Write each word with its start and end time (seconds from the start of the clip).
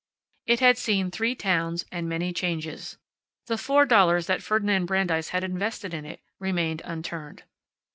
It 0.47 0.61
had 0.61 0.79
seen 0.79 1.11
three 1.11 1.35
towns, 1.35 1.85
and 1.91 2.09
many 2.09 2.33
changes. 2.33 2.97
The 3.45 3.55
four 3.55 3.85
dollars 3.85 4.25
that 4.25 4.41
Ferdinand 4.41 4.87
Brandeis 4.87 5.29
had 5.29 5.43
invested 5.43 5.93
in 5.93 6.05
it 6.05 6.21
still 6.21 6.31
remained 6.47 6.81
unturned. 6.83 7.43